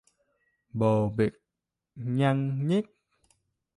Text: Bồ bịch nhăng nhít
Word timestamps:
Bồ 0.73 1.09
bịch 1.09 1.33
nhăng 1.95 2.67
nhít 2.67 2.85